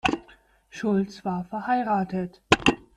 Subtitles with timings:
[0.71, 2.41] Schulz war verheiratet.